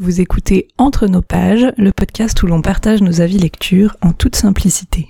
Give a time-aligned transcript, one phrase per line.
[0.00, 4.36] Vous écoutez Entre nos pages, le podcast où l'on partage nos avis lecture en toute
[4.36, 5.08] simplicité.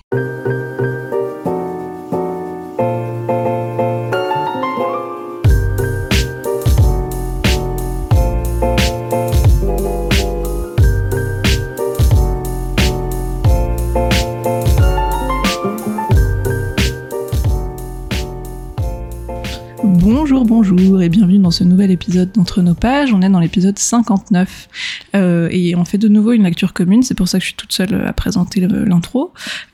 [19.85, 23.11] Bonjour, bonjour et bienvenue dans ce nouvel épisode d'Entre nos pages.
[23.15, 24.69] On est dans l'épisode 59
[25.17, 27.03] euh, et on fait de nouveau une lecture commune.
[27.03, 29.33] C'est pour ça que je suis toute seule à présenter l'intro.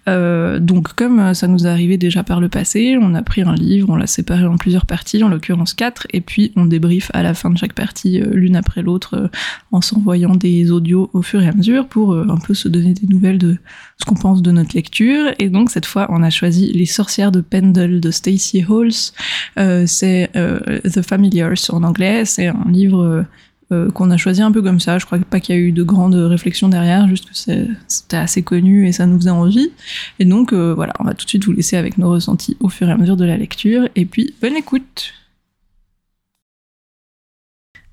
[0.09, 3.55] Euh, donc comme ça nous est arrivé déjà par le passé, on a pris un
[3.55, 7.23] livre, on l'a séparé en plusieurs parties, en l'occurrence quatre, et puis on débriefe à
[7.23, 9.29] la fin de chaque partie euh, l'une après l'autre euh,
[9.73, 12.93] en s'envoyant des audios au fur et à mesure pour euh, un peu se donner
[12.93, 13.57] des nouvelles de
[13.99, 15.33] ce qu'on pense de notre lecture.
[15.39, 19.87] Et donc cette fois, on a choisi Les sorcières de Pendle de Stacey Halls.
[19.87, 22.25] c'est The Familiars en anglais.
[22.25, 23.27] C'est un livre
[23.73, 24.99] euh, qu'on a choisi un peu comme ça.
[24.99, 28.43] Je crois pas qu'il y a eu de grandes réflexions derrière, juste que c'était assez
[28.43, 29.71] connu et ça nous faisait envie.
[30.19, 32.69] Et donc euh, voilà, on va tout de suite vous laisser avec nos ressentis au
[32.69, 33.89] fur et à mesure de la lecture.
[33.97, 35.15] Et puis, bonne écoute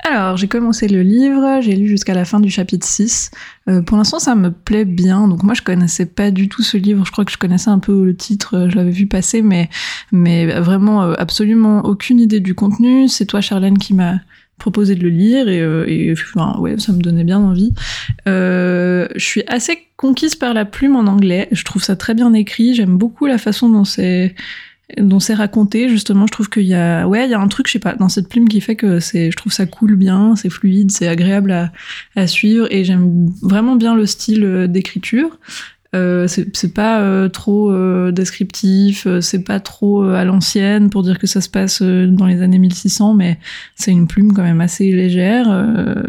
[0.04, 3.32] alors, j'ai commencé le livre, j'ai lu jusqu'à la fin du chapitre 6.
[3.68, 5.28] Euh, pour l'instant, ça me plaît bien.
[5.28, 7.06] Donc moi, je connaissais pas du tout ce livre.
[7.06, 9.70] Je crois que je connaissais un peu le titre, je l'avais vu passer, mais,
[10.12, 13.08] mais vraiment absolument aucune idée du contenu.
[13.08, 14.22] C'est toi, Charlène, qui m'a
[14.62, 17.74] proposé de le lire et, euh, et enfin, ouais, ça me donnait bien envie.
[18.28, 21.50] Euh, je suis assez conquise par la plume en anglais.
[21.52, 22.76] Je trouve ça très bien écrit.
[22.76, 24.36] J'aime beaucoup la façon dont c'est
[24.98, 27.68] dont c'est raconté justement je trouve qu'il y a ouais il y a un truc
[27.68, 30.36] je sais pas dans cette plume qui fait que c'est je trouve ça coule bien
[30.36, 31.72] c'est fluide c'est agréable à,
[32.16, 35.38] à suivre et j'aime vraiment bien le style euh, d'écriture
[35.94, 41.20] euh, c'est pas euh, trop euh, descriptif, euh, c'est pas trop à l'ancienne pour dire
[41.20, 43.40] que ça se passe dans les années 1600, mais
[43.76, 45.48] c'est une plume quand même assez légère.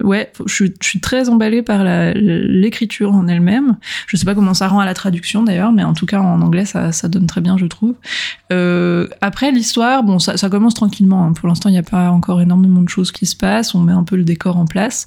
[0.04, 3.76] ouais, je, je, suis très emballée par l'écriture en elle-même.
[4.06, 6.40] Je sais pas comment ça rend à la traduction d'ailleurs, mais en tout cas en
[6.42, 7.94] anglais ça, ça donne très bien, je trouve.
[9.20, 11.26] après l'histoire, bon, ça, ça, commence tranquillement.
[11.26, 11.32] Hein.
[11.32, 13.74] Pour l'instant, il n'y a pas encore énormément de choses qui se passent.
[13.74, 15.06] On met un peu le décor en place.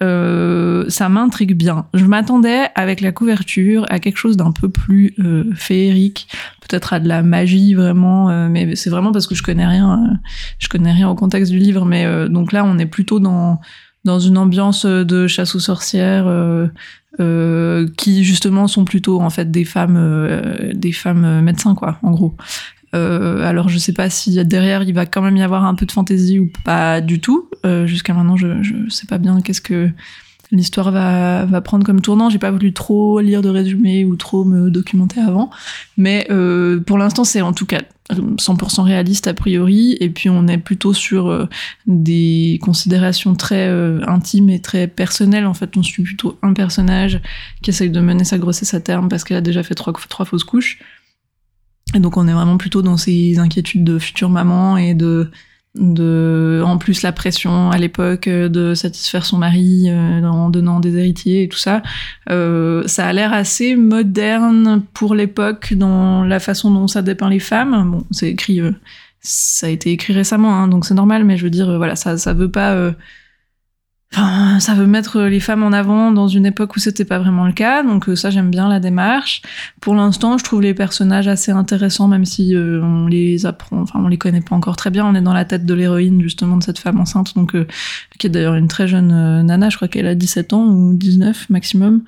[0.00, 1.86] Ça m'intrigue bien.
[1.94, 6.28] Je m'attendais avec la couverture à quelque chose d'un peu plus euh, féerique,
[6.60, 10.02] peut-être à de la magie vraiment, euh, mais c'est vraiment parce que je connais rien,
[10.04, 10.14] euh,
[10.58, 13.60] je connais rien au contexte du livre, mais donc là on est plutôt dans
[14.06, 16.26] dans une ambiance de chasse aux sorcières
[17.18, 22.34] qui justement sont plutôt en fait des femmes des femmes médecins quoi en gros
[22.94, 25.92] alors je sais pas si derrière il va quand même y avoir un peu de
[25.92, 27.49] fantaisie ou pas du tout
[27.86, 29.90] jusqu'à maintenant je je sais pas bien qu'est-ce que
[30.52, 32.30] l'histoire va, prendre comme tournant.
[32.30, 35.50] J'ai pas voulu trop lire de résumé ou trop me documenter avant,
[35.96, 40.48] mais euh, pour l'instant c'est en tout cas 100% réaliste a priori, et puis on
[40.48, 41.46] est plutôt sur euh,
[41.86, 45.46] des considérations très euh, intimes et très personnelles.
[45.46, 47.20] En fait, on suit plutôt un personnage
[47.62, 50.26] qui essaye de mener sa grossesse à terme parce qu'elle a déjà fait trois, trois
[50.26, 50.80] fausses couches.
[51.94, 55.30] Et donc on est vraiment plutôt dans ces inquiétudes de future maman et de
[55.76, 60.80] de en plus la pression à l'époque euh, de satisfaire son mari euh, en donnant
[60.80, 61.82] des héritiers et tout ça
[62.28, 67.38] euh, ça a l'air assez moderne pour l'époque dans la façon dont ça dépeint les
[67.38, 67.88] femmes.
[67.88, 68.60] Bon c'est écrit
[69.20, 72.18] ça a été écrit récemment hein, donc c'est normal mais je veux dire voilà ça
[72.18, 72.92] ça veut pas
[74.12, 77.46] Enfin, ça veut mettre les femmes en avant dans une époque où c'était pas vraiment
[77.46, 79.40] le cas, donc euh, ça j'aime bien la démarche.
[79.80, 84.00] Pour l'instant, je trouve les personnages assez intéressants, même si euh, on les apprend, enfin
[84.02, 85.06] on les connaît pas encore très bien.
[85.06, 87.68] On est dans la tête de l'héroïne justement de cette femme enceinte, donc euh,
[88.18, 91.48] qui est d'ailleurs une très jeune nana, je crois qu'elle a 17 ans ou 19
[91.48, 92.02] maximum.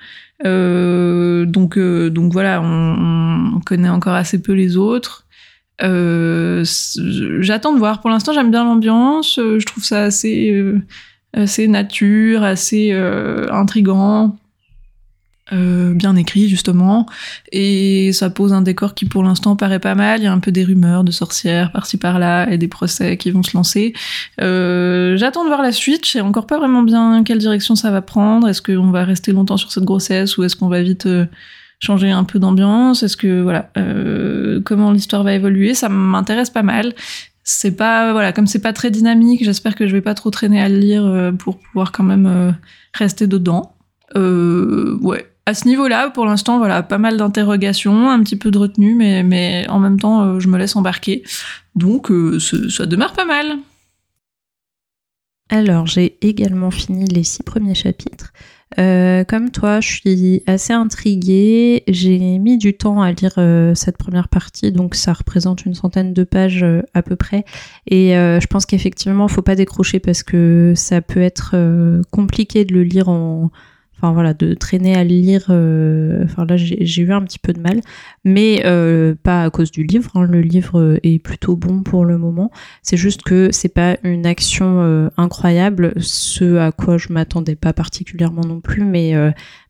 [0.44, 5.24] donc donc voilà, on, on, connaît encore assez peu les autres.
[5.78, 8.00] J'attends de voir.
[8.00, 9.36] Pour l'instant, j'aime bien l'ambiance.
[9.38, 10.50] je trouve ça assez
[11.34, 14.36] assez nature, assez euh, intrigant,
[15.52, 17.06] euh, bien écrit justement,
[17.50, 20.20] et ça pose un décor qui pour l'instant paraît pas mal.
[20.20, 23.30] Il y a un peu des rumeurs de sorcières par-ci par-là et des procès qui
[23.30, 23.92] vont se lancer.
[24.40, 26.06] Euh, J'attends de voir la suite.
[26.06, 28.48] Je sais encore pas vraiment bien quelle direction ça va prendre.
[28.48, 31.08] Est-ce qu'on va rester longtemps sur cette grossesse ou est-ce qu'on va vite
[31.80, 33.02] changer un peu d'ambiance?
[33.02, 33.70] Est-ce que voilà,
[34.64, 35.74] comment l'histoire va évoluer?
[35.74, 36.94] Ça m'intéresse pas mal
[37.44, 40.60] c'est pas voilà comme c'est pas très dynamique j'espère que je vais pas trop traîner
[40.60, 42.52] à le lire euh, pour pouvoir quand même euh,
[42.94, 43.74] rester dedans.
[44.16, 45.26] Euh, ouais.
[45.46, 49.24] À ce niveau-là pour l'instant voilà pas mal d'interrogations un petit peu de retenue mais
[49.24, 51.24] mais en même temps euh, je me laisse embarquer.
[51.74, 53.56] Donc ça demeure pas mal
[55.52, 58.32] Alors, j'ai également fini les six premiers chapitres.
[58.78, 61.82] Euh, comme toi, je suis assez intriguée.
[61.88, 66.14] J'ai mis du temps à lire euh, cette première partie, donc ça représente une centaine
[66.14, 67.44] de pages euh, à peu près.
[67.86, 71.54] Et je pense qu'effectivement, il faut pas décrocher parce que ça peut être
[72.10, 73.50] compliqué de le lire en,
[74.02, 75.46] enfin voilà, de traîner à lire.
[75.50, 77.80] Euh, enfin là, j'ai eu un petit peu de mal,
[78.24, 80.10] mais euh, pas à cause du livre.
[80.16, 80.24] Hein.
[80.24, 82.50] le livre est plutôt bon pour le moment.
[82.82, 87.72] C'est juste que c'est pas une action euh, incroyable, ce à quoi je m'attendais pas
[87.72, 88.84] particulièrement non plus.
[88.84, 89.14] Mais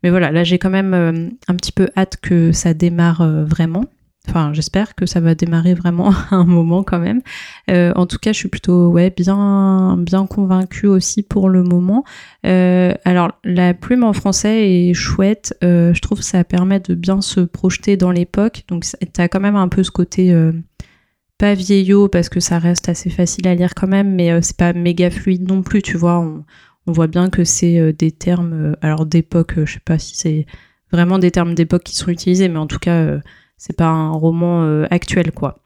[0.03, 3.85] mais voilà, là j'ai quand même un petit peu hâte que ça démarre vraiment.
[4.29, 7.23] Enfin, j'espère que ça va démarrer vraiment à un moment quand même.
[7.71, 12.05] Euh, en tout cas, je suis plutôt ouais bien bien convaincue aussi pour le moment.
[12.47, 15.57] Euh, alors, la plume en français est chouette.
[15.65, 18.65] Euh, je trouve que ça permet de bien se projeter dans l'époque.
[18.69, 20.35] Donc, t'as quand même un peu ce côté
[21.39, 24.73] pas vieillot parce que ça reste assez facile à lire quand même, mais c'est pas
[24.73, 25.83] méga fluide non plus.
[25.83, 26.45] Tu vois, on,
[26.87, 29.55] on voit bien que c'est des termes alors d'époque.
[29.65, 30.47] je sais pas si c'est
[30.93, 33.19] vraiment des termes d'époque qui sont utilisés, mais en tout cas
[33.63, 35.61] c'est pas un roman euh, actuel quoi.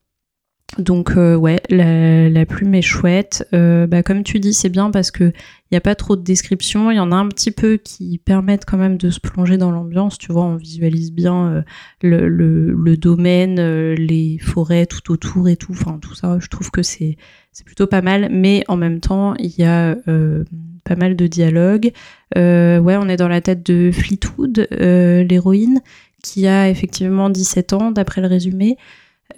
[0.78, 3.48] Donc euh, ouais, la, plume est chouette.
[3.54, 6.20] Euh, bah, comme tu dis, c'est bien parce que il n'y a pas trop de
[6.20, 6.90] descriptions.
[6.90, 9.70] Il y en a un petit peu qui permettent quand même de se plonger dans
[9.70, 10.18] l'ambiance.
[10.18, 11.64] Tu vois, on visualise bien
[12.02, 15.72] le, domaine, les forêts tout autour et tout.
[15.72, 17.16] Enfin, tout ça, je trouve que c'est
[17.52, 18.28] c'est plutôt pas mal.
[18.30, 19.96] Mais en même temps, il y a
[20.84, 21.92] pas mal de dialogues.
[22.34, 25.80] ouais, on est dans la tête de Fleetwood, l'héroïne
[26.26, 28.76] qui a effectivement 17 ans, d'après le résumé.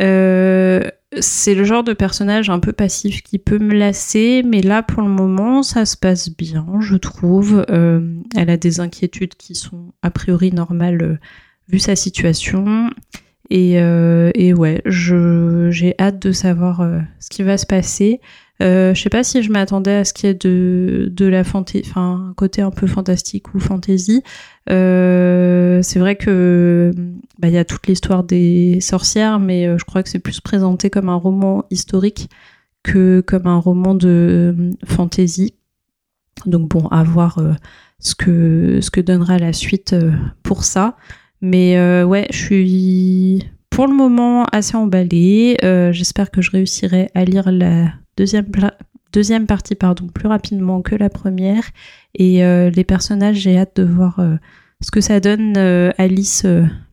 [0.00, 0.82] Euh,
[1.20, 5.02] c'est le genre de personnage un peu passif qui peut me lasser, mais là pour
[5.02, 7.64] le moment ça se passe bien, je trouve.
[7.70, 11.19] Euh, elle a des inquiétudes qui sont a priori normales euh,
[11.69, 12.91] vu sa situation.
[13.50, 16.87] Et, et ouais, j'ai hâte de savoir
[17.19, 18.20] ce qui va se passer.
[18.60, 21.84] Euh, je sais pas si je m'attendais à ce qu'il y ait de, la fantaisie,
[21.88, 24.22] enfin, un côté un peu fantastique ou fantasy.
[24.70, 26.93] Euh, c'est vrai que
[27.38, 30.40] bah, il y a toute l'histoire des sorcières, mais euh, je crois que c'est plus
[30.40, 32.28] présenté comme un roman historique
[32.82, 35.55] que comme un roman de euh, fantasy.
[36.46, 37.40] Donc bon, à voir
[37.99, 39.94] ce que ce que donnera la suite
[40.44, 40.96] pour ça.
[41.40, 43.44] Mais ouais, je suis
[43.79, 45.57] pour le moment assez emballée.
[45.93, 48.47] J'espère que je réussirai à lire la deuxième,
[49.13, 51.63] deuxième partie pardon, plus rapidement que la première.
[52.17, 54.35] Et euh, les personnages, j'ai hâte de voir euh,
[54.81, 55.57] ce que ça donne.
[55.57, 56.45] Euh, Alice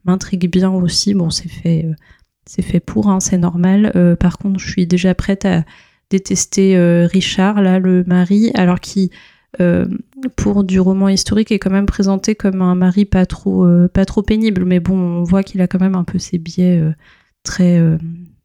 [0.04, 1.16] m'intrigue bien aussi.
[1.16, 1.88] Bon, c'est fait,
[2.48, 3.92] fait pour, hein, c'est normal.
[4.20, 5.64] par contre, je suis déjà prête à
[6.12, 6.78] détester
[7.08, 9.10] Richard, là, le mari, alors qui,
[10.30, 14.22] pour du roman historique, est quand même présenté comme un mari pas trop, pas trop
[14.22, 14.66] pénible.
[14.66, 16.81] Mais bon, on voit qu'il a quand même un peu ses biais
[17.44, 17.81] très,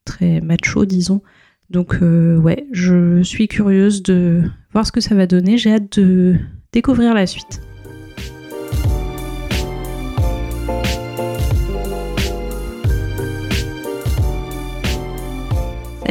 [0.04, 1.22] très macho, disons.
[1.70, 4.42] Donc euh, ouais, je suis curieuse de
[4.72, 5.56] voir ce que ça va donner.
[5.56, 6.36] J'ai hâte de
[6.72, 7.62] découvrir la suite.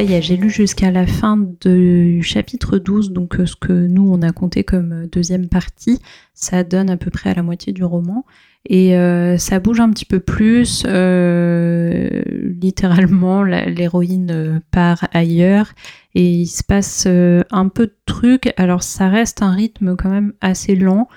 [0.06, 4.32] J'ai lu jusqu'à la fin du chapitre 12, donc euh, ce que nous on a
[4.32, 6.00] compté comme deuxième partie,
[6.32, 8.24] ça donne à peu près à la moitié du roman.
[8.68, 10.84] Et euh, ça bouge un petit peu plus.
[10.86, 12.22] Euh,
[12.60, 15.72] littéralement, l'héroïne euh, part ailleurs
[16.14, 18.52] et il se passe un peu de trucs.
[18.56, 21.08] Alors ça reste un rythme quand même assez lent,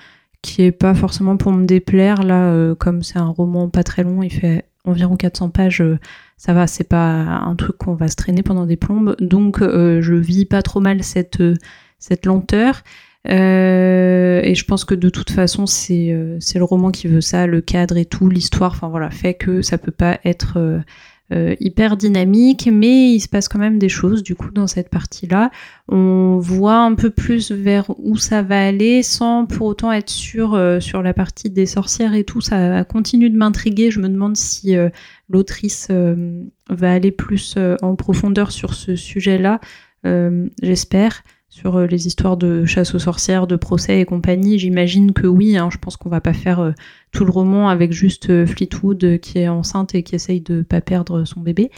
[0.42, 2.22] qui est pas forcément pour me déplaire.
[2.22, 5.82] Là, comme c'est un roman pas très long, il fait environ 400 pages.
[6.36, 9.16] Ça va, c'est pas un truc qu'on va se traîner pendant des plombes.
[9.20, 11.42] Donc je vis pas trop mal cette
[11.98, 12.82] cette lenteur.
[13.30, 17.22] Euh, et je pense que de toute façon, c'est euh, c'est le roman qui veut
[17.22, 20.82] ça, le cadre et tout, l'histoire, enfin voilà, fait que ça peut pas être
[21.32, 24.90] euh, hyper dynamique, mais il se passe quand même des choses du coup dans cette
[24.90, 25.50] partie-là.
[25.88, 30.58] On voit un peu plus vers où ça va aller sans pour autant être sûr
[30.80, 32.40] sur la partie des sorcières et tout.
[32.40, 33.90] Ça continue de m'intriguer.
[33.90, 34.74] Je me demande si
[35.28, 35.88] l'autrice
[36.70, 39.60] va aller plus en profondeur sur ce sujet-là.
[40.62, 41.22] J'espère
[41.54, 45.56] sur euh, les histoires de chasse aux sorcières, de procès et compagnie, j'imagine que oui.
[45.56, 46.72] Hein, je pense qu'on va pas faire euh,
[47.12, 50.80] tout le roman avec juste euh, Fleetwood qui est enceinte et qui essaye de pas
[50.80, 51.70] perdre son bébé.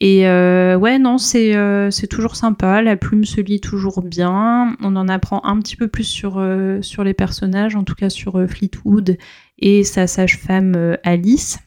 [0.00, 2.82] Et ouais, non, c'est toujours sympa.
[2.82, 4.76] La plume se lit toujours bien.
[4.80, 9.18] On en apprend un petit peu plus sur les personnages, en tout cas sur Fleetwood
[9.58, 11.58] et sa sage-femme Alice.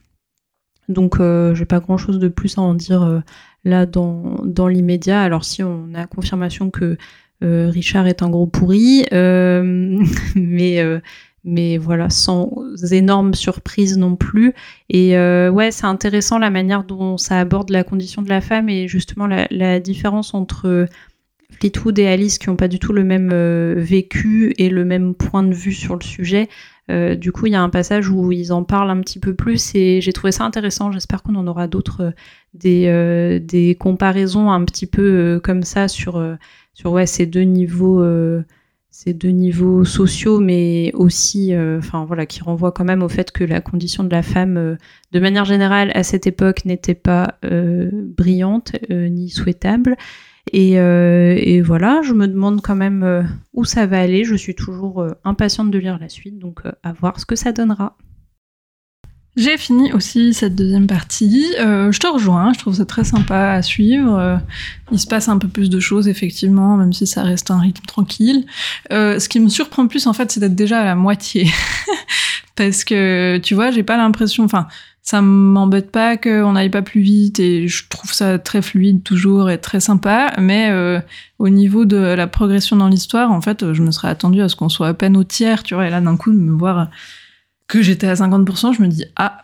[0.87, 1.17] Donc,
[1.53, 3.21] j'ai pas grand chose de plus à en dire
[3.65, 5.21] là dans, l'immédiat.
[5.21, 6.97] Alors, si on a confirmation que
[7.41, 10.03] Richard est un gros pourri, euh,
[10.35, 10.99] mais euh,
[11.43, 12.51] mais voilà, sans
[12.91, 14.53] énorme surprise non plus.
[14.89, 15.17] Et
[15.49, 19.25] ouais, c'est intéressant la manière dont ça aborde la condition de la femme et justement
[19.27, 20.85] la, différence entre
[21.59, 23.33] Fleetwood et Alice qui n'ont pas du tout le même
[23.73, 26.47] vécu et le même point de vue sur le sujet.
[26.89, 29.75] Du coup, il y a un passage où ils en parlent un petit peu plus
[29.75, 30.91] et j'ai trouvé ça intéressant.
[30.91, 32.13] J'espère qu'on en aura d'autres,
[32.53, 36.21] des, des comparaisons un petit peu comme ça sur,
[36.73, 38.03] sur ouais, ces deux niveaux
[38.91, 43.31] ces deux niveaux sociaux, mais aussi, euh, enfin voilà, qui renvoient quand même au fait
[43.31, 44.75] que la condition de la femme, euh,
[45.13, 49.95] de manière générale, à cette époque, n'était pas euh, brillante ni souhaitable.
[50.51, 54.23] Et, et, voilà, je me demande quand même où ça va aller.
[54.23, 57.95] Je suis toujours impatiente de lire la suite, donc à voir ce que ça donnera.
[59.37, 61.45] J'ai fini aussi cette deuxième partie.
[61.57, 64.19] Euh, je te rejoins, je trouve ça très sympa à suivre.
[64.19, 64.35] Euh,
[64.91, 67.85] il se passe un peu plus de choses, effectivement, même si ça reste un rythme
[67.85, 68.45] tranquille.
[68.91, 71.49] Euh, ce qui me surprend plus, en fait, c'est d'être déjà à la moitié.
[72.57, 74.43] Parce que, tu vois, j'ai pas l'impression...
[74.43, 74.67] Enfin,
[75.03, 79.49] ça m'embête pas qu'on n'aille pas plus vite et je trouve ça très fluide toujours
[79.49, 80.33] et très sympa.
[80.37, 80.71] Mais
[81.39, 84.55] au niveau de la progression dans l'histoire, en fait, je me serais attendue à ce
[84.55, 85.87] qu'on soit à peine au tiers, tu vois.
[85.87, 86.87] Et là, d'un coup, de me voir
[87.71, 89.37] que j'étais à 50%, je me dis ah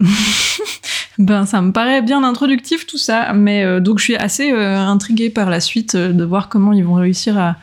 [1.18, 4.78] ben ça me paraît bien introductif tout ça, mais euh, donc je suis assez euh,
[4.78, 7.56] intriguée par la suite euh, de voir comment ils vont réussir à,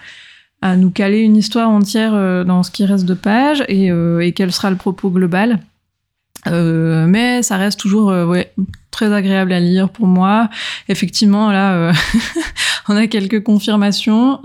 [0.77, 2.13] nous caler une histoire entière
[2.47, 5.61] dans ce qui reste de pages et, et quel sera le propos global.
[6.47, 8.53] Mais ça reste toujours ouais,
[8.91, 10.51] très agréable à lire pour moi.
[10.89, 11.93] Effectivement, là,
[12.89, 14.41] on a quelques confirmations,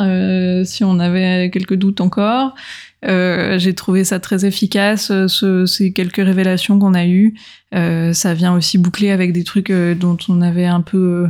[0.66, 2.56] si on avait quelques doutes encore.
[3.06, 7.36] Euh, j'ai trouvé ça très efficace, euh, ce, ces quelques révélations qu'on a eues.
[7.74, 11.28] Euh, ça vient aussi boucler avec des trucs euh, dont on avait un peu...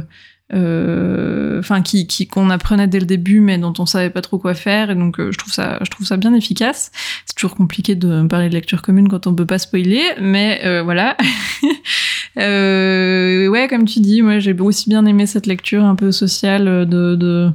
[0.51, 4.89] Enfin, qui, qu'on apprenait dès le début, mais dont on savait pas trop quoi faire.
[4.89, 6.91] Et donc, je trouve ça, je trouve ça bien efficace.
[7.25, 11.15] C'est toujours compliqué de parler de lecture commune quand on peut pas spoiler, mais voilà.
[12.35, 17.51] ouais, comme tu dis, moi j'ai aussi bien aimé cette lecture un peu sociale de,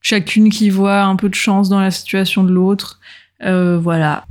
[0.00, 3.00] chacune qui voit un peu de chance dans la situation de l'autre.
[3.42, 4.26] Euh, voilà.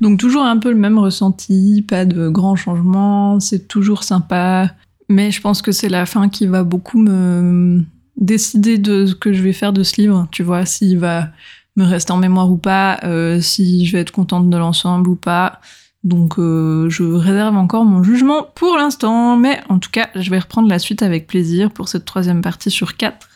[0.00, 4.70] Donc toujours un peu le même ressenti, pas de grands changements, c'est toujours sympa.
[5.12, 7.84] Mais je pense que c'est la fin qui va beaucoup me
[8.16, 10.26] décider de ce que je vais faire de ce livre.
[10.30, 11.28] Tu vois, s'il va
[11.76, 15.16] me rester en mémoire ou pas, euh, si je vais être contente de l'ensemble ou
[15.16, 15.60] pas.
[16.02, 20.38] Donc euh, je réserve encore mon jugement pour l'instant, mais en tout cas, je vais
[20.38, 23.28] reprendre la suite avec plaisir pour cette troisième partie sur quatre.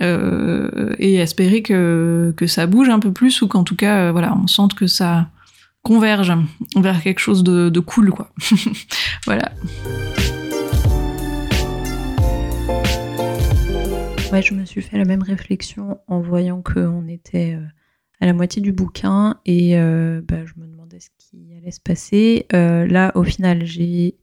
[0.00, 4.38] Euh, et espérer que, que ça bouge un peu plus ou qu'en tout cas, voilà,
[4.40, 5.26] on sente que ça
[5.82, 6.32] converge
[6.76, 8.30] vers quelque chose de, de cool, quoi.
[9.26, 9.50] voilà.
[14.32, 17.64] Ouais, je me suis fait la même réflexion en voyant qu'on était euh,
[18.20, 22.46] à la moitié du bouquin et bah, je me demandais ce qui allait se passer.
[22.52, 24.16] là, au final, j'ai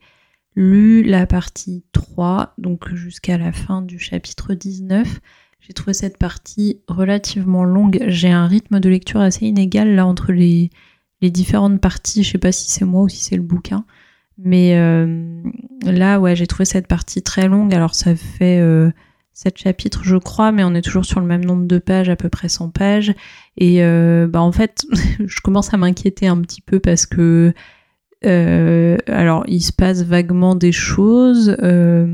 [0.56, 5.20] lu la partie 3, donc jusqu'à la fin du chapitre 19.
[5.60, 8.04] J'ai trouvé cette partie relativement longue.
[8.08, 10.70] J'ai un rythme de lecture assez inégal là entre les,
[11.22, 12.24] les différentes parties.
[12.24, 13.86] Je sais pas si c'est moi ou si c'est le bouquin.
[14.38, 15.42] Mais euh,
[15.84, 17.74] là, ouais, j'ai trouvé cette partie très longue.
[17.74, 18.60] Alors, ça fait
[19.36, 22.16] 7 chapitres, je crois, mais on est toujours sur le même nombre de pages, à
[22.16, 23.14] peu près 100 pages.
[23.58, 24.86] Et euh, bah, en fait,
[25.26, 27.54] je commence à m'inquiéter un petit peu parce que.
[28.26, 31.56] Euh, alors, il se passe vaguement des choses.
[31.62, 32.08] Euh,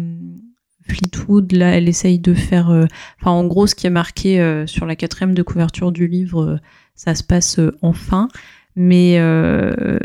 [0.90, 2.72] Fleetwood, là, elle essaye de faire.
[2.72, 2.86] Euh,
[3.22, 6.60] enfin, en gros, ce qui est marqué sur la quatrième de couverture du livre,
[6.96, 8.30] ça se passe enfin.
[8.76, 9.20] Mais,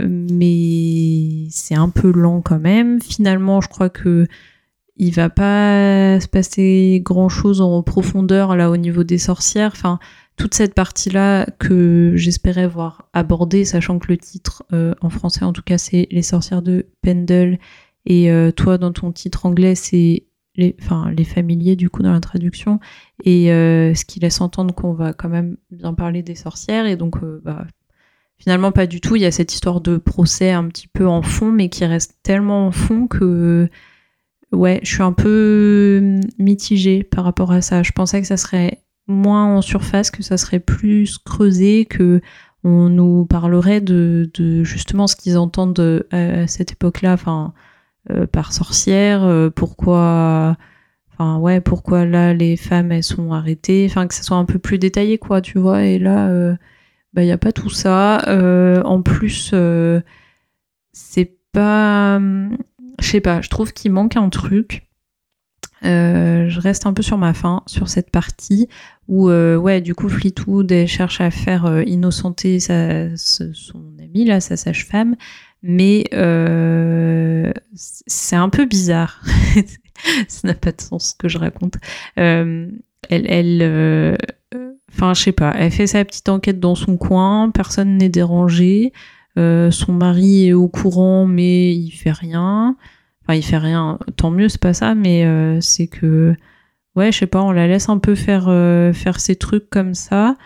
[0.06, 3.00] mais c'est un peu lent quand même.
[3.00, 4.26] Finalement, je crois que
[4.96, 9.72] il va pas se passer grand chose en profondeur là au niveau des sorcières.
[9.72, 9.98] Enfin,
[10.36, 15.62] toute cette partie-là que j'espérais voir abordée, sachant que le titre en français en tout
[15.62, 17.58] cas c'est Les sorcières de Pendle.
[18.06, 20.26] Et toi dans ton titre anglais c'est
[20.56, 22.80] les, enfin, les familiers du coup dans la traduction,
[23.24, 26.96] et euh, ce qui laisse entendre qu'on va quand même bien parler des sorcières, et
[26.96, 27.66] donc euh, bah,
[28.38, 31.22] finalement pas du tout, il y a cette histoire de procès un petit peu en
[31.22, 33.68] fond, mais qui reste tellement en fond que
[34.52, 37.82] ouais, je suis un peu mitigée par rapport à ça.
[37.82, 42.20] Je pensais que ça serait moins en surface, que ça serait plus creusé, que
[42.64, 47.54] on nous parlerait de, de justement ce qu'ils entendent à cette époque-là, enfin
[48.10, 50.56] euh, par sorcière, euh, pourquoi
[51.12, 53.86] enfin ouais pourquoi là les femmes elles sont arrêtées.
[53.88, 55.84] Enfin que ça soit un peu plus détaillé quoi tu vois.
[55.84, 56.54] Et là euh,
[57.14, 58.22] bah il y a pas tout ça.
[58.84, 59.54] En plus
[60.92, 62.20] c'est pas
[63.00, 64.82] je sais pas je trouve qu'il manque un truc
[65.82, 68.68] je reste un peu sur ma faim sur cette partie
[69.06, 75.16] où ouais du coup Fleetwood cherche à faire innocenter sa, son ami là sa sage-femme
[75.62, 79.20] mais euh, c'est un peu bizarre.
[80.28, 81.74] ça n'a pas de sens ce que je raconte.
[82.18, 82.70] Euh,
[83.08, 84.16] elle, elle, euh,
[84.92, 88.92] enfin, je sais pas, elle fait sa petite enquête dans son coin, personne n'est dérangé.
[89.38, 92.76] Euh, son mari est au courant, mais il fait rien.
[93.22, 96.34] Enfin, il fait rien, tant mieux, c'est pas ça, mais euh, c'est que,
[96.94, 99.94] ouais, je sais pas, on la laisse un peu faire, euh, faire ses trucs comme
[99.94, 100.36] ça.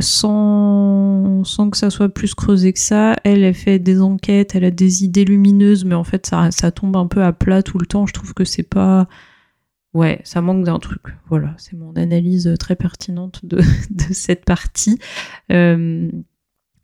[0.00, 3.16] sans, sans que ça soit plus creusé que ça.
[3.24, 6.70] Elle, elle fait des enquêtes, elle a des idées lumineuses, mais en fait, ça, ça
[6.70, 8.06] tombe un peu à plat tout le temps.
[8.06, 9.06] Je trouve que c'est pas,
[9.94, 11.02] Ouais, ça manque d'un truc.
[11.28, 13.58] Voilà, c'est mon analyse très pertinente de,
[13.90, 14.98] de cette partie.
[15.52, 16.10] Euh,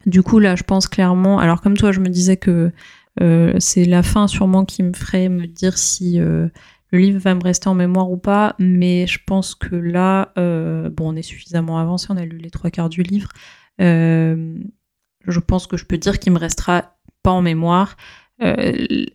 [0.06, 1.38] du coup, là, je pense clairement.
[1.38, 2.72] Alors, comme toi, je me disais que
[3.20, 6.48] euh, c'est la fin sûrement qui me ferait me dire si euh,
[6.90, 8.54] le livre va me rester en mémoire ou pas.
[8.58, 12.70] Mais je pense que là, bon, on est suffisamment avancé, on a lu les trois
[12.70, 13.30] quarts du livre.
[13.78, 17.96] je pense que je peux dire qu'il me restera pas en mémoire.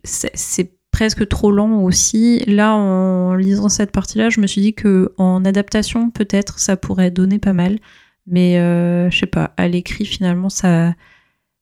[0.04, 2.42] c'est presque trop lent aussi.
[2.46, 7.10] Là, en lisant cette partie-là, je me suis dit que en adaptation, peut-être, ça pourrait
[7.10, 7.80] donner pas mal.
[8.26, 10.94] Mais euh, je sais pas, à l'écrit, finalement, ça,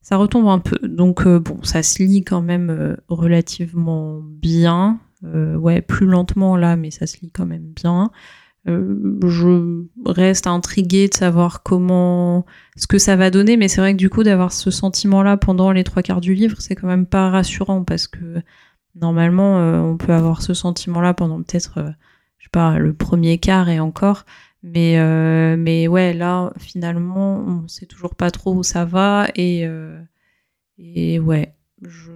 [0.01, 0.79] ça retombe un peu.
[0.87, 5.01] Donc euh, bon, ça se lit quand même euh, relativement bien.
[5.23, 8.11] ouais, plus lentement là, mais ça se lit quand même bien.
[8.67, 13.99] je reste intriguée de savoir comment, ce que ça va donner, mais c'est vrai que
[13.99, 17.31] du coup d'avoir ce sentiment-là pendant les trois quarts du livre, c'est quand même pas
[17.31, 18.43] rassurant parce que
[18.97, 21.85] Normalement, on peut avoir ce sentiment-là pendant peut-être,
[22.39, 24.25] je sais pas, le premier quart et encore.
[24.67, 29.29] Mais, euh, mais ouais, là, finalement, on sait toujours pas trop où ça va.
[29.37, 29.69] Et,
[30.79, 32.13] et ouais, je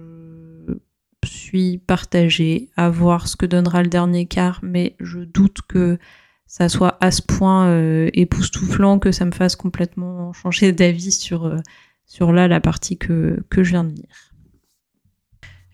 [1.23, 5.99] suis partagée à voir ce que donnera le dernier quart, mais je doute que
[6.47, 7.71] ça soit à ce point
[8.13, 11.55] époustouflant que ça me fasse complètement changer d'avis sur,
[12.07, 14.28] sur là la partie que, que je viens de lire.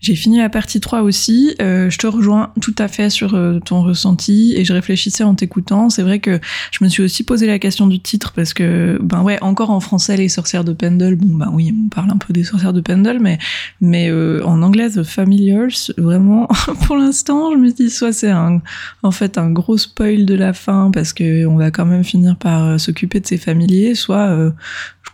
[0.06, 1.56] J'ai fini la partie 3 aussi.
[1.60, 5.34] Euh, je te rejoins tout à fait sur euh, ton ressenti et je réfléchissais en
[5.34, 5.90] t'écoutant.
[5.90, 6.38] C'est vrai que
[6.70, 9.80] je me suis aussi posé la question du titre parce que, ben ouais, encore en
[9.80, 12.80] français, les sorcières de Pendle, bon, ben oui, on parle un peu des sorcières de
[12.80, 13.38] Pendle, mais,
[13.80, 16.46] mais euh, en anglais, The Familiars, vraiment,
[16.86, 18.62] pour l'instant, je me dis soit c'est un,
[19.02, 22.36] en fait un gros spoil de la fin parce que on va quand même finir
[22.36, 24.52] par s'occuper de ses familiers, soit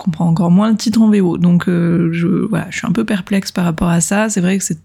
[0.03, 1.39] comprends encore moins le titre en VO.
[1.39, 4.29] Donc euh, je, voilà, je suis un peu perplexe par rapport à ça.
[4.29, 4.79] C'est vrai que c'est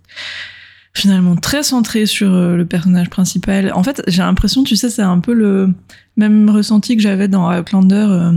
[0.93, 3.71] finalement très centré sur euh, le personnage principal.
[3.73, 5.73] En fait, j'ai l'impression, tu sais, c'est un peu le
[6.15, 8.05] même ressenti que j'avais dans Outlander.
[8.09, 8.31] Euh,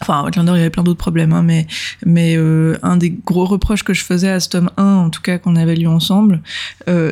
[0.00, 1.66] enfin, Outlander, il y avait plein d'autres problèmes, hein, mais,
[2.04, 2.36] mais
[2.82, 5.56] un des gros reproches que je faisais à ce tome 1, en tout cas qu'on
[5.56, 6.40] avait lu ensemble,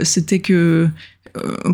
[0.02, 0.88] c'était que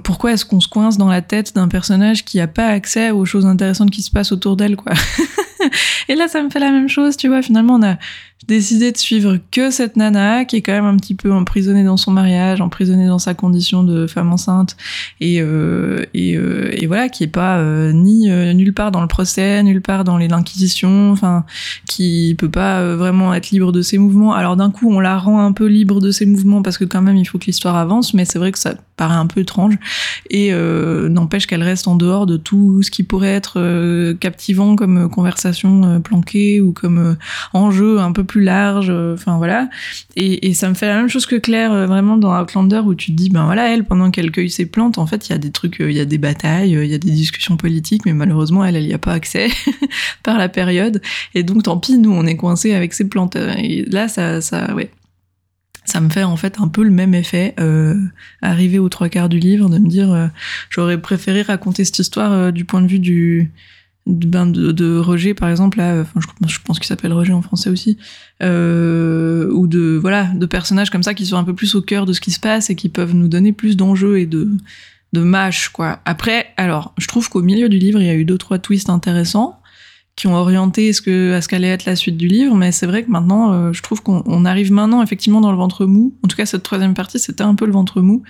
[0.05, 3.25] pourquoi est-ce qu'on se coince dans la tête d'un personnage qui a pas accès aux
[3.25, 4.93] choses intéressantes qui se passent autour d'elle, quoi?
[6.09, 7.43] Et là, ça me fait la même chose, tu vois.
[7.43, 7.97] Finalement, on a
[8.47, 11.97] décidé de suivre que cette nana qui est quand même un petit peu emprisonnée dans
[11.97, 14.77] son mariage, emprisonnée dans sa condition de femme enceinte,
[15.21, 19.63] et euh, euh, et, voilà, qui est pas euh, ni nulle part dans le procès,
[19.63, 21.45] nulle part dans les l'inquisition, enfin,
[21.87, 24.35] qui peut pas vraiment être libre de ses mouvements.
[24.35, 27.01] Alors d'un coup, on la rend un peu libre de ses mouvements parce que quand
[27.01, 29.79] même, il faut que l'histoire avance, mais c'est vrai que ça paraît un peu étrange
[30.29, 36.01] et n'empêche qu'elle reste en dehors de tout ce qui pourrait être captivant comme conversation
[36.03, 37.17] planquée ou comme
[37.55, 39.69] enjeu un peu plus large, euh, enfin voilà.
[40.15, 43.11] Et, ça me fait la même chose que Claire, euh, vraiment dans Outlander, où tu
[43.11, 45.39] te dis, ben voilà, elle, pendant qu'elle cueille ses plantes, en fait, il y a
[45.39, 48.13] des trucs, euh, il y a des batailles, il y a des discussions politiques, mais
[48.13, 49.49] malheureusement, elle, elle n'y a pas accès
[50.23, 51.03] par la période.
[51.35, 53.35] Et donc, tant pis, nous, on est coincés avec ses plantes.
[53.35, 54.91] Et là, ça, ça, ouais,
[55.85, 57.55] ça me fait en fait un peu le même effet
[58.43, 60.31] arriver aux trois quarts du livre de me dire
[60.69, 63.51] j'aurais préféré raconter cette histoire du point de vue du
[64.09, 67.43] ben de, de, Roger par exemple là enfin je, je pense qu'il s'appelle Roger en
[67.43, 67.99] français aussi
[68.43, 72.07] euh, ou de voilà de personnages comme ça qui sont un peu plus au cœur
[72.07, 74.49] de ce qui se passe et qui peuvent nous donner plus d'enjeux et de
[75.13, 76.01] de mâche quoi.
[76.07, 78.89] Après alors je trouve qu'au milieu du livre il y a eu deux trois twists
[78.89, 79.61] intéressants
[80.17, 82.87] qui ont orienté ce que à ce qu'allait être la suite du livre mais c'est
[82.87, 86.15] vrai que maintenant euh, je trouve qu'on arrive maintenant effectivement dans le ventre mou.
[86.25, 88.23] En tout cas cette troisième partie c'était un peu le ventre mou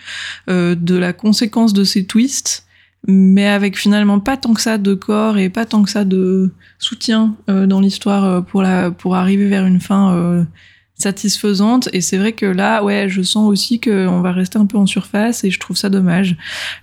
[0.50, 2.64] euh, de la conséquence de ces twists
[3.06, 6.52] mais avec finalement pas tant que ça de corps et pas tant que ça de
[6.78, 10.44] soutien euh, dans l'histoire euh, pour la pour arriver vers une fin euh,
[10.94, 11.88] satisfaisante.
[11.92, 14.86] Et c'est vrai que là ouais je sens aussi qu'on va rester un peu en
[14.86, 16.36] surface et je trouve ça dommage.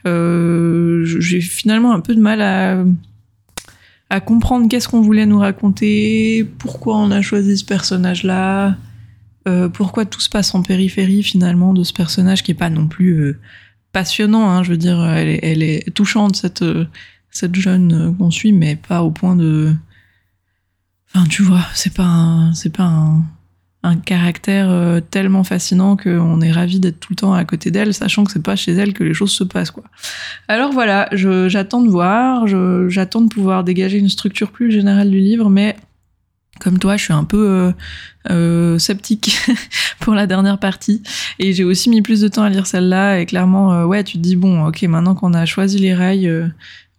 [0.05, 2.83] J'ai finalement un peu de mal à
[4.11, 8.77] à comprendre qu'est-ce qu'on voulait nous raconter pourquoi on a choisi ce personnage là
[9.73, 13.35] pourquoi tout se passe en périphérie finalement de ce personnage qui est pas non plus
[13.95, 14.49] passionnant.
[14.49, 16.65] Hein, je veux dire, elle est, touchante cette
[17.31, 19.73] cette jeune qu'on suit, mais pas au point de.
[21.07, 23.23] Enfin, tu vois, c'est pas pas un,
[23.83, 27.93] un caractère euh, tellement fascinant qu'on est ravi d'être tout le temps à côté d'elle,
[27.93, 29.85] sachant que c'est pas chez elle que les choses se passent, quoi.
[30.49, 32.47] Alors voilà, j'attends de voir,
[32.89, 35.77] j'attends de pouvoir dégager une structure plus générale du livre, mais
[36.59, 37.71] comme toi, je suis un peu euh,
[38.31, 39.37] euh, sceptique
[39.99, 41.03] pour la dernière partie.
[41.39, 43.19] Et j'ai aussi mis plus de temps à lire celle-là.
[43.19, 46.51] Et clairement, ouais, tu te dis, bon, ok, maintenant qu'on a choisi les rails,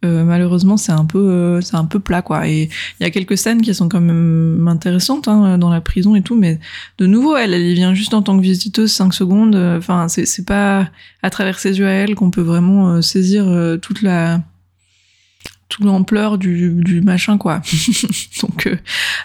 [0.04, 2.68] euh, malheureusement c'est un peu euh, c'est un peu plat quoi et
[3.00, 6.20] il y a quelques scènes qui sont quand même intéressantes hein, dans la prison et
[6.20, 6.60] tout mais
[6.98, 10.90] de nouveau elle elle vient juste en tant que visiteuse 5 secondes enfin c'est pas
[11.22, 13.46] à travers ses yeux à elle qu'on peut vraiment euh, saisir
[13.80, 14.42] toute la
[15.68, 17.60] toute l'ampleur du, du machin quoi
[18.42, 18.68] donc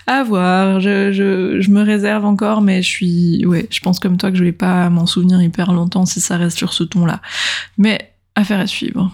[0.08, 4.18] à voir je, je, je me réserve encore mais je suis ouais je pense comme
[4.18, 7.06] toi que je vais pas m'en souvenir hyper longtemps si ça reste sur ce ton
[7.06, 7.22] là
[7.78, 9.12] mais affaire à suivre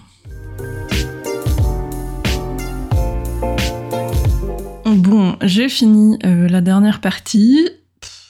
[4.96, 7.68] Bon, j'ai fini euh, la dernière partie.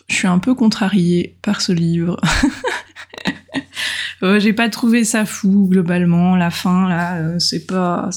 [0.08, 2.20] je suis un peu contrariée par ce livre.
[4.22, 6.36] Euh, j'ai pas trouvé ça fou globalement.
[6.36, 8.10] La fin là, euh, c'est pas,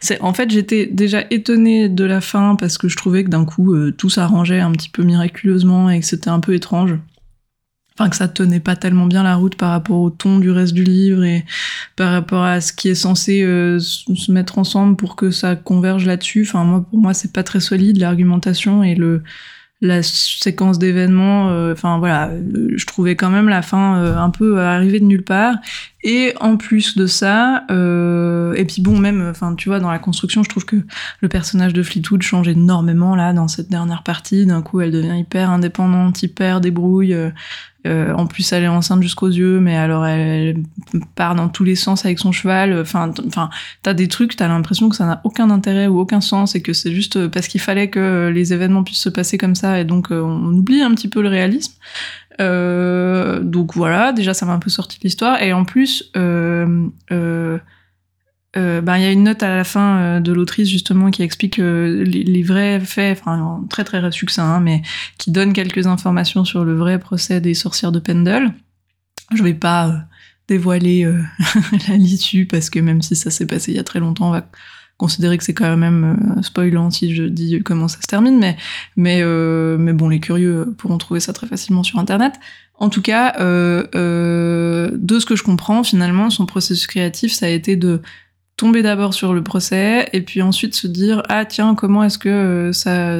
[0.00, 3.44] c'est, en fait j'étais déjà étonnée de la fin parce que je trouvais que d'un
[3.44, 6.96] coup tout s'arrangeait un petit peu miraculeusement et que c'était un peu étrange
[7.98, 10.74] enfin que ça tenait pas tellement bien la route par rapport au ton du reste
[10.74, 11.44] du livre et
[11.96, 16.04] par rapport à ce qui est censé euh, se mettre ensemble pour que ça converge
[16.04, 16.46] là-dessus.
[16.46, 19.22] Enfin moi pour moi c'est pas très solide l'argumentation et le
[19.80, 21.50] la séquence d'événements.
[21.50, 22.30] Euh, enfin voilà,
[22.74, 25.56] je trouvais quand même la fin euh, un peu arrivée de nulle part.
[26.02, 30.44] Et en plus de ça, et puis bon même, enfin tu vois dans la construction,
[30.44, 30.76] je trouve que
[31.20, 34.46] le personnage de Fleetwood change énormément là dans cette dernière partie.
[34.46, 37.16] D'un coup, elle devient hyper indépendante, hyper débrouille.
[37.86, 40.62] Euh, en plus, elle est enceinte jusqu'aux yeux, mais alors elle,
[41.14, 42.78] part dans tous les sens avec son cheval.
[42.80, 43.50] Enfin, enfin,
[43.82, 46.72] t'as des trucs, t'as l'impression que ça n'a aucun intérêt ou aucun sens et que
[46.72, 50.10] c'est juste parce qu'il fallait que les événements puissent se passer comme ça et donc
[50.10, 51.72] euh, on oublie un petit peu le réalisme.
[52.40, 56.10] Euh, donc voilà, déjà ça m'a un peu sorti de l'histoire et en plus.
[56.16, 56.88] Euh,
[58.56, 61.22] euh, ben, il y a une note à la fin euh, de l'autrice justement qui
[61.22, 64.82] explique euh, les, vrais faits, enfin très très succinct, hein, mais
[65.18, 68.52] qui donne quelques informations sur le vrai procès des sorcières de Pendle.
[69.34, 70.04] Je vais pas
[70.48, 71.04] dévoiler
[71.88, 74.32] la l'issue parce que même si ça s'est passé il y a très longtemps, on
[74.32, 74.48] va
[74.96, 78.56] considérer que c'est quand même spoilant si je dis comment ça se termine, mais
[78.94, 79.22] mais
[79.76, 82.34] mais bon, les curieux pourront trouver ça très facilement sur internet.
[82.78, 87.74] En tout cas, de ce que je comprends, finalement, son processus créatif, ça a été
[87.74, 88.00] de
[88.56, 92.28] tomber d'abord sur le procès et puis ensuite se dire ah tiens comment est-ce que
[92.28, 93.18] euh, ça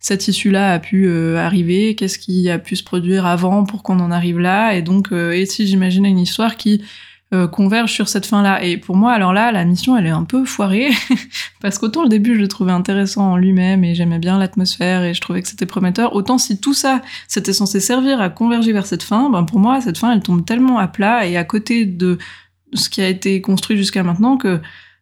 [0.00, 1.94] cette issue-là a pu euh, arriver?
[1.94, 4.74] Qu'est-ce qui a pu se produire avant pour qu'on en arrive là?
[4.74, 6.82] Et donc euh, et si j'imaginais une histoire qui
[7.50, 8.62] converge sur cette fin-là?
[8.62, 10.90] Et pour moi alors là la mission elle est un peu foirée
[11.62, 15.14] parce qu'autant le début je le trouvais intéressant en lui-même et j'aimais bien l'atmosphère et
[15.14, 18.84] je trouvais que c'était prometteur autant si tout ça c'était censé servir à converger vers
[18.84, 21.86] cette fin ben pour moi cette fin elle tombe tellement à plat et à côté
[21.86, 22.18] de
[22.74, 24.60] ce qui a été construit jusqu'à maintenant que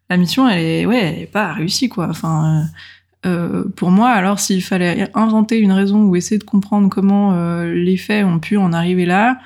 [0.09, 2.09] la mission elle est ouais pas réussie quoi.
[2.11, 2.67] Enfin
[3.25, 7.33] euh, euh, pour moi alors s'il fallait inventer une raison ou essayer de comprendre comment
[7.33, 9.39] euh, les faits ont pu en arriver là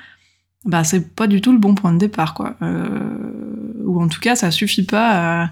[0.65, 2.57] bah c'est pas du tout le bon point de départ quoi.
[3.85, 5.49] Ou en tout cas ça suffit pas à,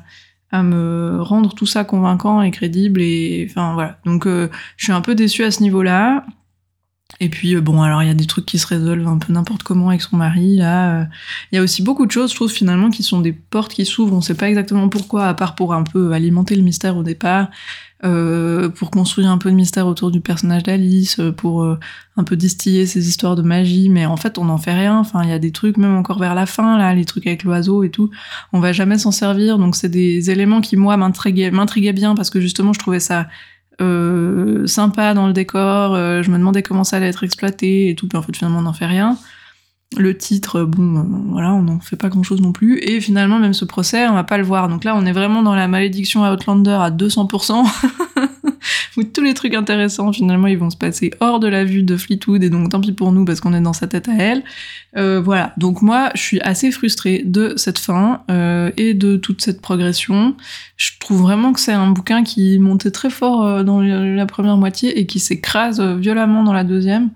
[0.52, 4.00] à, me rendre tout ça convaincant et crédible et enfin voilà.
[4.06, 6.26] Donc je suis un peu déçue à ce niveau là
[7.20, 9.32] et puis euh, bon, alors il y a des trucs qui se résolvent un peu
[9.34, 10.58] n'importe comment avec son mari.
[10.58, 11.06] Là, euh.
[11.52, 13.86] il y a aussi beaucoup de choses, je trouve finalement, qui sont des portes qui
[13.86, 14.14] s'ouvrent.
[14.14, 17.50] On sait pas exactement pourquoi, à part pour un peu alimenter le mystère au départ,
[18.04, 21.66] euh, pour construire un peu de mystère autour du personnage d'Alice, pour
[22.18, 23.90] un peu distiller ces histoires de magie.
[23.90, 25.00] Mais en fait, on n'en fait rien.
[25.00, 27.44] Enfin, il y a des trucs même encore vers la fin là, les trucs avec
[27.44, 28.10] l'oiseau et tout.
[28.52, 29.60] On va jamais s'en servir.
[29.60, 31.52] Donc c'est des éléments qui moi m'intriguaient,
[31.94, 33.28] bien parce que justement, je trouvais ça
[34.68, 35.96] sympa dans le décor.
[35.96, 38.60] Euh, je me demandais comment ça allait être exploité et tout, puis en fait finalement
[38.60, 39.18] on n'en fait rien.
[39.98, 42.80] Le titre, bon, euh, voilà, on n'en fait pas grand chose non plus.
[42.80, 44.70] Et finalement, même ce procès, on va pas le voir.
[44.70, 47.66] Donc là, on est vraiment dans la malédiction Outlander à 200%.
[48.98, 51.98] où tous les trucs intéressants, finalement, ils vont se passer hors de la vue de
[51.98, 54.44] Fleetwood, et donc tant pis pour nous parce qu'on est dans sa tête à elle.
[54.98, 55.54] Euh, voilà.
[55.58, 60.36] Donc moi, je suis assez frustrée de cette fin euh, et de toute cette progression.
[60.78, 65.00] Je trouve vraiment que c'est un bouquin qui montait très fort dans la première moitié
[65.00, 67.10] et qui s'écrase violemment dans la deuxième.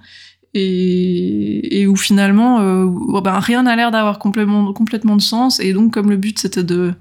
[0.58, 4.72] Et, et où finalement, euh, ben, rien n'a l'air d'avoir complètement,
[5.16, 5.60] de sens.
[5.60, 6.94] Et donc, comme le but c'était de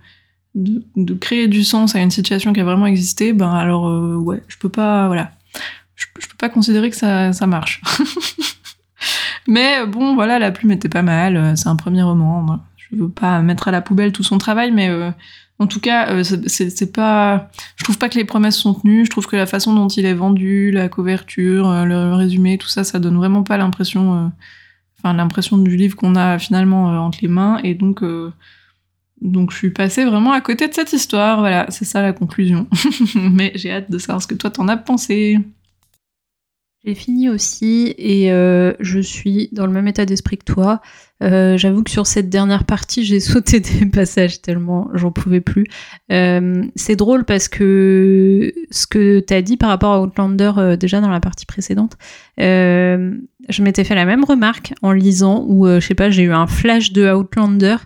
[0.55, 4.42] de, créer du sens à une situation qui a vraiment existé, ben alors euh, ouais,
[4.49, 5.33] je peux pas, voilà,
[5.97, 7.83] je, peux pas considérer que ça, ça marche.
[9.47, 12.59] mais bon, voilà, la plume était pas mal, c'est un premier roman.
[12.79, 15.11] je veux pas mettre à la poubelle tout son travail, mais euh,
[15.59, 17.51] En tout cas, euh, c'est pas.
[17.77, 19.05] Je trouve pas que les promesses sont tenues.
[19.07, 22.69] Je trouve que la façon dont il est vendu, la couverture, euh, le résumé, tout
[22.69, 24.33] ça, ça donne vraiment pas l'impression.
[24.99, 27.59] Enfin, l'impression du livre qu'on a finalement entre les mains.
[27.64, 28.03] Et donc,
[29.23, 31.38] donc, je suis passée vraiment à côté de cette histoire.
[31.38, 32.66] Voilà, c'est ça la conclusion.
[33.14, 35.38] Mais j'ai hâte de savoir ce que toi t'en as pensé.
[36.87, 40.81] J'ai fini aussi et euh, je suis dans le même état d'esprit que toi.
[41.20, 45.66] Euh, j'avoue que sur cette dernière partie, j'ai sauté des passages tellement j'en pouvais plus.
[46.12, 51.01] Euh, c'est drôle parce que ce que tu as dit par rapport à Outlander déjà
[51.01, 51.96] dans la partie précédente,
[52.38, 56.46] je m'étais fait la même remarque en lisant où, je sais pas, j'ai eu un
[56.46, 57.79] flash de Outlander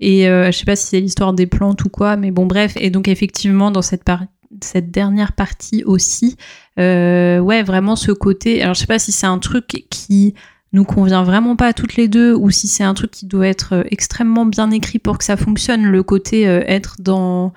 [0.00, 2.72] et je sais pas si c'est l'histoire des plantes ou quoi, mais bon bref.
[2.80, 6.36] Et donc effectivement, dans cette dernière partie aussi,
[6.78, 8.62] euh, ouais, vraiment ce côté.
[8.62, 10.34] Alors, je sais pas si c'est un truc qui
[10.72, 13.46] nous convient vraiment pas à toutes les deux ou si c'est un truc qui doit
[13.46, 15.86] être euh, extrêmement bien écrit pour que ça fonctionne.
[15.86, 17.52] Le côté euh, être dans.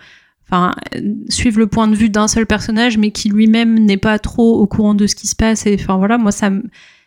[0.48, 0.74] Enfin,
[1.30, 4.68] suivre le point de vue d'un seul personnage, mais qui lui-même n'est pas trop au
[4.68, 5.66] courant de ce qui se passe.
[5.66, 6.52] Et enfin, voilà, moi, ça,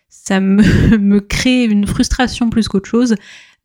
[0.08, 0.62] ça me,
[0.98, 3.16] me crée une frustration plus qu'autre chose.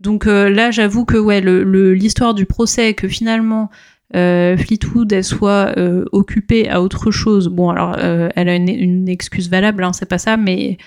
[0.02, 3.70] Donc là, j'avoue que ouais, l'histoire du procès, que finalement
[4.16, 7.48] euh, Fleetwood elle soit euh, occupée à autre chose.
[7.48, 10.78] Bon, alors euh, elle a une, excuse valable, hein, c'est pas ça, mais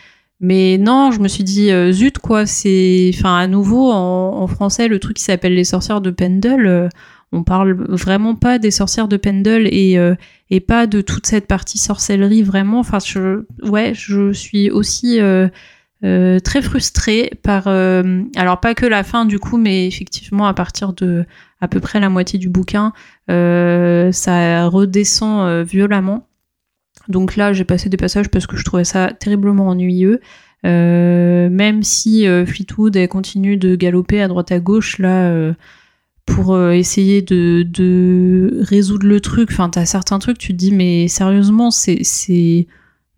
[0.41, 2.47] mais non, je me suis dit zut quoi.
[2.47, 6.89] C'est, enfin à nouveau en, français le truc qui s'appelle les sorcières de Pendle.
[7.31, 9.99] on parle vraiment pas des sorcières de Pendle et
[10.51, 12.81] et pas de toute cette partie sorcellerie vraiment.
[12.81, 15.21] Enfin, je, ouais, je suis aussi
[16.03, 21.25] très frustrée par alors pas que la fin du coup mais effectivement à partir de
[21.63, 22.93] à peu près la moitié du bouquin
[23.31, 26.27] euh, ça redescend violemment
[27.09, 30.21] donc là j'ai passé des passages parce que je trouvais ça terriblement ennuyeux
[30.65, 35.55] même si Fleetwood continue de galoper à droite à gauche là
[36.27, 41.71] pour essayer de, résoudre le truc enfin t'as certains trucs tu te dis mais sérieusement
[41.71, 42.05] c'est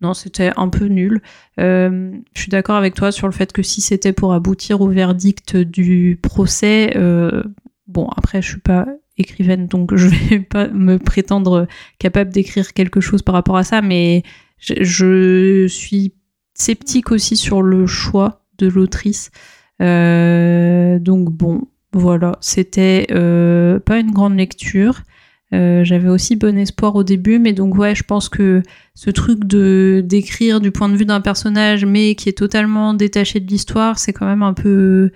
[0.01, 1.21] non, c'était un peu nul.
[1.59, 4.87] Euh, je suis d'accord avec toi sur le fait que si c'était pour aboutir au
[4.87, 7.43] verdict du procès, euh,
[7.87, 11.67] bon, après, je suis pas écrivaine, donc je vais pas me prétendre
[11.99, 14.23] capable d'écrire quelque chose par rapport à ça, mais
[14.57, 16.13] je, suis
[16.53, 19.31] sceptique aussi sur le choix de l'autrice.
[19.81, 25.01] Euh, donc bon, voilà, c'était pas une grande lecture.
[25.53, 28.63] Euh, j'avais aussi bon espoir au début, mais donc ouais, je pense que
[28.95, 33.39] ce truc de d'écrire du point de vue d'un personnage, mais qui est totalement détaché
[33.39, 35.11] de l'histoire, c'est quand même un peu.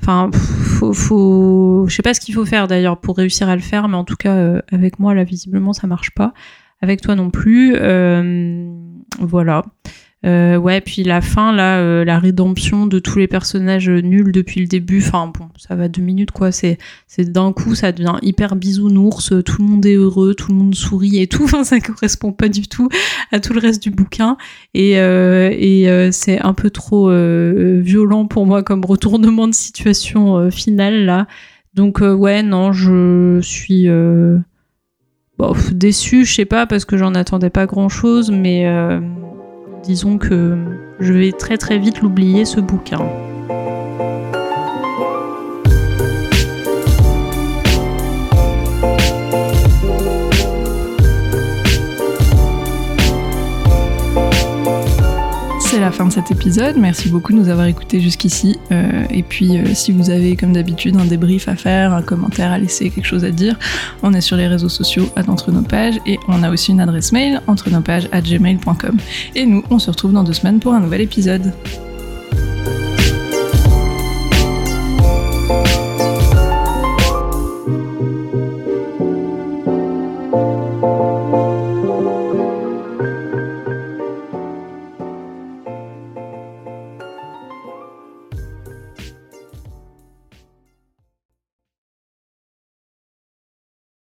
[0.00, 1.86] Enfin, faut, faut...
[1.88, 4.04] je sais pas ce qu'il faut faire d'ailleurs pour réussir à le faire, mais en
[4.04, 6.34] tout cas euh, avec moi là visiblement ça marche pas.
[6.80, 7.74] Avec toi non plus.
[7.76, 8.70] Euh,
[9.18, 9.62] voilà.
[10.24, 14.60] Euh, ouais, puis la fin, là, euh, la rédemption de tous les personnages nuls depuis
[14.60, 15.02] le début.
[15.04, 16.50] Enfin bon, ça va deux minutes quoi.
[16.50, 19.34] C'est, c'est d'un coup, ça devient hyper bisounours.
[19.44, 21.44] Tout le monde est heureux, tout le monde sourit et tout.
[21.54, 22.88] Enfin, ça correspond pas du tout
[23.30, 24.38] à tout le reste du bouquin.
[24.72, 31.04] Et, euh, et c'est un peu trop violent pour moi comme retournement de situation finale
[31.04, 31.26] là.
[31.74, 33.88] Donc ouais, non, je suis
[35.38, 38.64] bon, déçue, je sais pas, parce que j'en attendais pas grand chose, mais
[39.84, 40.56] disons que
[40.98, 43.06] je vais très très vite l'oublier ce bouquin.
[56.06, 56.76] De cet épisode.
[56.76, 58.58] Merci beaucoup de nous avoir écoutés jusqu'ici.
[58.72, 62.50] Euh, et puis, euh, si vous avez, comme d'habitude, un débrief à faire, un commentaire
[62.52, 63.58] à laisser, quelque chose à dire,
[64.02, 66.80] on est sur les réseaux sociaux à Entre nos pages et on a aussi une
[66.80, 68.96] adresse mail entre nos pages à gmail.com.
[69.34, 71.52] Et nous, on se retrouve dans deux semaines pour un nouvel épisode.